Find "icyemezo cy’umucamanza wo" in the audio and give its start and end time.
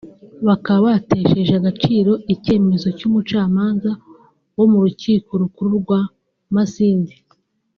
2.33-4.65